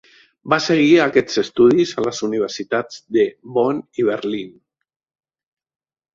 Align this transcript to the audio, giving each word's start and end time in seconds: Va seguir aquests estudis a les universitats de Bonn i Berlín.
Va 0.51 0.57
seguir 0.67 0.95
aquests 1.03 1.37
estudis 1.41 1.91
a 1.97 2.05
les 2.07 2.21
universitats 2.29 2.99
de 3.19 3.27
Bonn 3.59 3.85
i 4.05 4.09
Berlín. 4.09 4.51